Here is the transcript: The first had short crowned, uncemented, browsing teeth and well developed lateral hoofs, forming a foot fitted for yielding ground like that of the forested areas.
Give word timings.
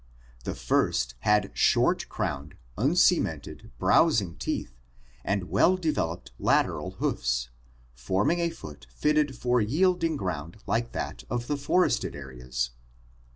The 0.45 0.55
first 0.55 1.13
had 1.19 1.51
short 1.53 2.09
crowned, 2.09 2.55
uncemented, 2.75 3.69
browsing 3.77 4.35
teeth 4.35 4.73
and 5.23 5.43
well 5.47 5.77
developed 5.77 6.31
lateral 6.39 6.93
hoofs, 6.93 7.51
forming 7.93 8.39
a 8.39 8.49
foot 8.49 8.87
fitted 8.89 9.35
for 9.35 9.61
yielding 9.61 10.17
ground 10.17 10.57
like 10.65 10.93
that 10.93 11.23
of 11.29 11.45
the 11.45 11.55
forested 11.55 12.15
areas. 12.15 12.71